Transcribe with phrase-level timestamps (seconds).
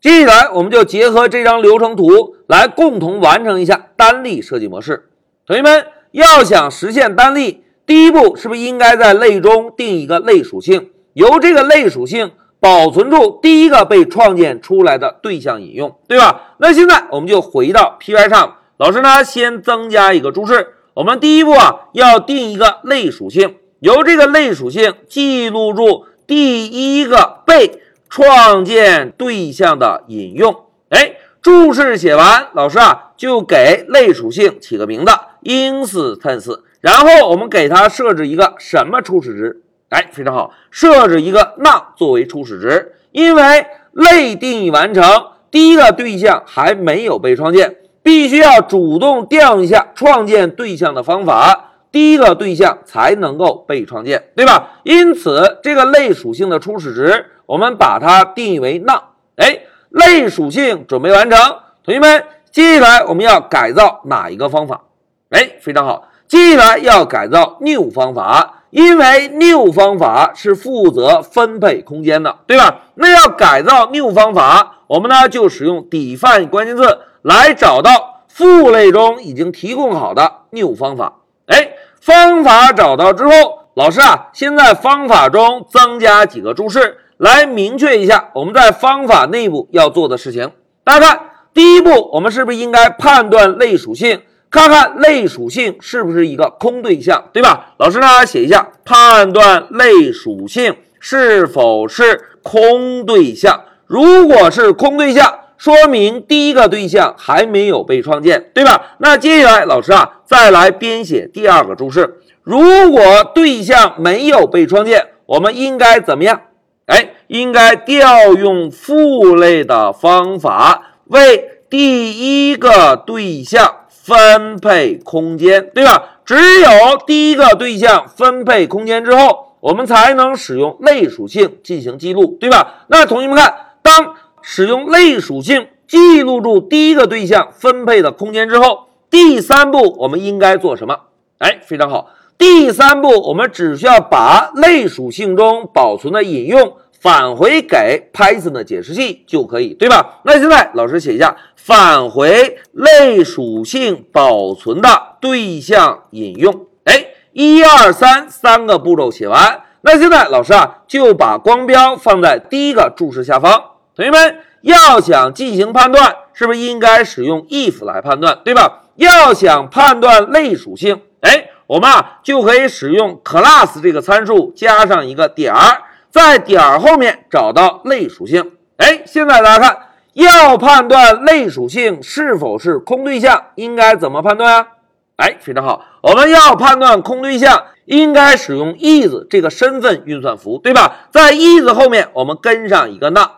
[0.00, 5.10] 接下来，我们就结合这张流程图来共同完成一下单例设计模式。
[5.46, 16.54] 同学们，要想实现单例，第一步是不是应该在类中定一个类属性，由这个类属性保存住第一个被创建出来的对象引用，对吧？
[16.56, 27.82] 那现在我们就回到 Py 上，老师呢先增加一个注释，我们第一步啊要定一个类属性，由这个类属性记录住第一个被。
[28.10, 35.12] 创建对象的引用，哎，注释写完，老师啊就给类属性起个名字
[35.44, 39.62] ，instance，然后我们给它设置一个什么初始值？
[39.90, 45.04] 哎，非常好，设置一个 none 作为初始值，因为类定义完成，
[45.50, 54.80] 第一个对象还没有被创建，必须要主动调用一下创建对象的方法，第一个对象才能够被创建，对吧？
[54.84, 57.26] 因此，这个类属性的初始值。
[57.46, 59.02] 我们把它定义为 no
[59.34, 61.40] 哎，类属性准备完成，
[61.84, 64.82] 同学们，接下来我们要改造哪一个方法？
[65.30, 72.82] 哎，非常好，接下来要改造 new 方法，因为 new 方法是负责分配空间的，对吧？
[72.94, 81.14] 那要改造 new 方法，我们呢就使用 define 关键字来找到父类中已经提供好的 new 方法。
[81.46, 83.32] 哎，方法找到之后，
[83.74, 86.96] 老师啊，先在方法中增加几个注释。
[87.18, 90.50] 来明确一下我们在方法内部要做的事情。
[90.82, 91.20] 大家看，
[91.52, 97.74] 第一步，我们是不是应该判断类属性，看看类属性是不是一个空对象，对吧？
[97.76, 103.64] 老师呢，写一下，判断类属性是否是空对象。
[103.86, 108.96] 如果是空对象，说明第一个对象还没有被创建，对吧？
[108.96, 112.18] 那接下来，老师啊，再来编写第二个注释。
[112.42, 113.02] 如果
[113.34, 116.40] 对象没有被创建，我们应该怎么样？
[116.86, 126.20] 哎，应该调用父类的方法为第一个对象分配空间，对吧？
[126.24, 126.70] 只有
[127.06, 132.86] 第一个对象分配空间之后，我们才能使用类属性进行记录，对吧？
[132.86, 140.96] 那同学们看，当使用类属性记录住第一个对象分配的空间之后，第三步我们应该做什么？
[141.38, 142.10] 哎，非常好。
[142.38, 150.20] 第三步，我们只需要把类属性中保存的引用返回给 Python 的解释器就可以，对吧？
[150.24, 154.88] 那现在老师写一下，返回类属性保存的
[155.20, 156.66] 对象引用。
[156.84, 159.64] 哎，一二三三个步骤写完。
[159.82, 163.62] 那现在老师啊就把光标放在第一个注释下方。
[163.94, 168.84] 同学们要想进行判断，是不是应该使用 if 来判断，对吧？
[168.96, 171.46] 要想判断类属性，哎。
[171.70, 178.54] 我们啊就可以使用 class 这个参数加上一个点儿，在点儿后面找到类属性。
[178.78, 179.78] 哎，现在大家看，
[180.14, 184.66] 要判断类属性是否是空对象，应该怎么判断啊？
[185.14, 191.06] 哎，非常好，我们要判断空对象，应该使用 is 这个身份运算符，对吧？
[191.12, 193.30] 在 is 后面我们跟上一个那。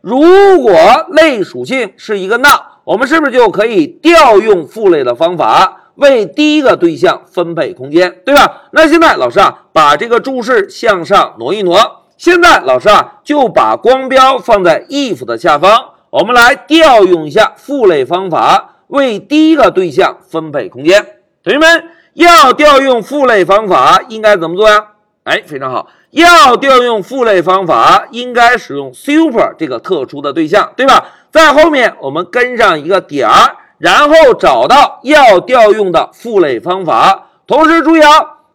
[0.00, 0.18] 如
[0.62, 0.72] 果
[1.10, 2.48] 类属性是一个 n
[2.84, 5.76] 我们是不是就可以调用父类的方法？
[5.96, 8.62] 为第一个对象分配空间，对吧？
[8.72, 12.06] 那现在老师啊，把这个注释向上挪一挪。
[12.16, 21.04] 现在老师啊，就把光标放在 if 的下方，我们来调用一下父类方法，为第一个对象分配空间。
[21.44, 21.84] 同学们
[22.14, 24.86] 要调用父类方法，应该怎么做呀？
[25.24, 31.06] 哎，非常好，要调用父类方法，应该使用 super 这个特殊的对象，对吧？
[31.30, 33.56] 在后面我们跟上一个点儿。
[33.78, 38.10] 然后找到要调用的父类方法，同时注意啊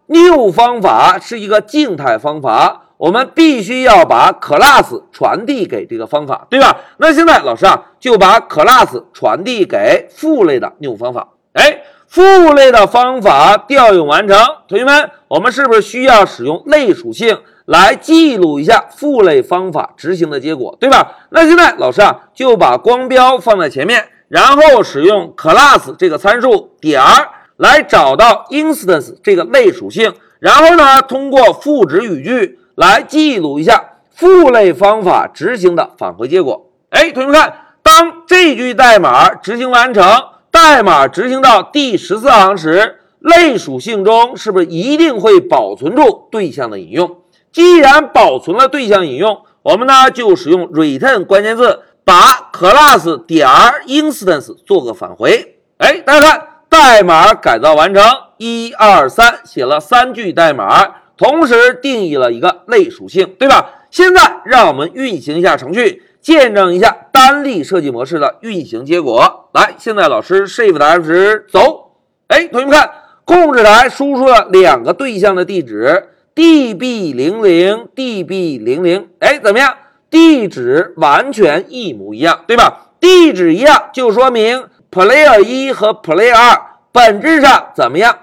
[0.05, 6.77] ，new 方法是一个静态方法，我们必须要把 class 传递给这个方法，对吧？
[6.97, 11.29] 那现在老师啊就把 class 传递给父类的 new 方法。
[11.53, 14.37] 哎，父类的方法调用完成，
[14.67, 21.17] 同学们，我们是不是需要使用类属性来记录一下父类方法执行的结果，对吧？
[21.29, 24.09] 那现在老师啊就把光标放在前面。
[24.27, 36.71] 然后使用 class 这个参数点儿来找到 instance 这个类属性，然后呢，通过赋值语句来记录一下父类方法执行的返回结果。
[36.89, 37.53] 哎，同学们看，
[37.83, 40.03] 当这句代码执行完成，
[40.49, 47.17] 代码执行到第十四行时，类属性中是不是一定会保存住对象的引用？
[47.51, 51.81] 既然保存了对象引用，我们呢就使用 return 关键字。
[52.07, 53.49] 把 class 点
[53.87, 58.03] instance 做个返回，哎，大家看，代码改造完成，
[58.37, 60.85] 一二三，写了三句代码，
[61.17, 63.71] 同时定义了一个类属性，对吧？
[63.89, 69.49] 现在让我们运行一下程序，见证一下单例设计模式的运行结果。
[69.55, 71.93] 来，现在老师 Shift F 十走。
[72.27, 72.87] 哎，同学们看，
[73.25, 79.09] 控制台输出了两个对象的地址：db 零零、db 零零。
[79.19, 79.73] 哎，怎么样？
[80.11, 82.91] 地址完全一模一样，对吧？
[82.99, 86.61] 地址一样，就说明 Player 一和 Player 二
[86.91, 88.15] 本质上怎么样？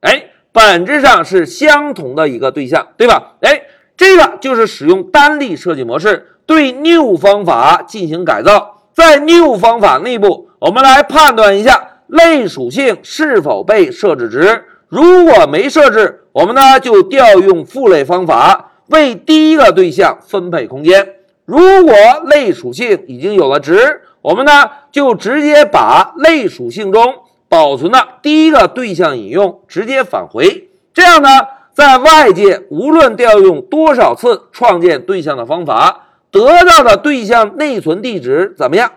[0.00, 3.36] 哎，本质上是相同的一个对象，对吧？
[3.40, 3.62] 哎，
[3.96, 8.76] 这个就是使用单例设计模式对 new 方法进行改造。
[8.92, 14.64] 在 new 方法内部，我们来判断一下类属性是否被设置值。
[14.88, 21.14] 如果没设置，我们呢就调用父类方法为第一个对象分配空间。
[21.44, 21.94] 如果
[22.26, 24.52] 类属性已经有了值，我们呢
[24.90, 27.14] 就直接把类属性中
[27.48, 30.68] 保存的第一个对象引用直接返回。
[30.92, 31.28] 这样呢，
[31.72, 38.90] 在外界无论调用多少次创建对象的方法，得到的对象内存地址怎么样？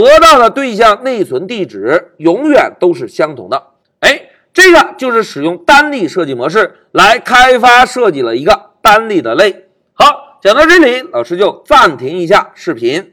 [0.00, 3.62] 得到的对象内存地址永远都是相同的。
[4.00, 9.66] 哎，这个就是使用单例设计模式来开发设计了一个单例的类。
[9.92, 10.30] 好。
[10.42, 13.11] 讲到这里，老师就暂停一下视频。